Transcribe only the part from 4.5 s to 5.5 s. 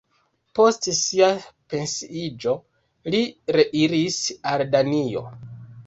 al Danio.